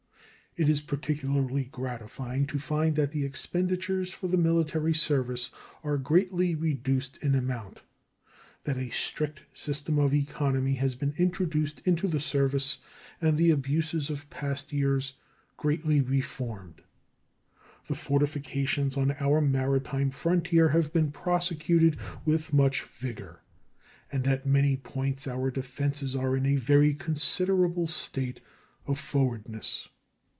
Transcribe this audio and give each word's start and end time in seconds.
It 0.57 0.67
is 0.67 0.81
particularly 0.81 1.69
gratifying 1.71 2.45
to 2.47 2.59
find 2.59 2.97
that 2.97 3.13
the 3.13 3.23
expenditures 3.23 4.11
for 4.11 4.27
the 4.27 4.35
military 4.37 4.93
service 4.93 5.49
are 5.81 5.97
greatly 5.97 6.55
reduced 6.55 7.15
in 7.23 7.35
amount 7.35 7.79
that 8.65 8.75
a 8.77 8.89
strict 8.89 9.45
system 9.53 9.97
of 9.97 10.13
economy 10.13 10.73
has 10.73 10.93
been 10.93 11.13
introduced 11.15 11.81
into 11.87 12.05
the 12.09 12.19
service 12.19 12.79
and 13.21 13.37
the 13.37 13.49
abuses 13.49 14.09
of 14.09 14.29
past 14.29 14.73
years 14.73 15.13
greatly 15.55 16.01
reformed. 16.01 16.81
The 17.87 17.95
fortifications 17.95 18.97
on 18.97 19.11
our 19.21 19.39
maritime 19.39 20.11
frontier 20.11 20.67
have 20.67 20.91
been 20.91 21.13
prosecuted 21.13 21.95
with 22.25 22.51
much 22.51 22.81
vigor, 22.81 23.39
and 24.11 24.27
at 24.27 24.45
many 24.45 24.75
points 24.75 25.27
our 25.29 25.49
defenses 25.49 26.13
are 26.13 26.35
in 26.35 26.45
a 26.45 26.57
very 26.57 26.93
considerable 26.93 27.87
state 27.87 28.41
of 28.85 28.99
forwardness. 28.99 29.87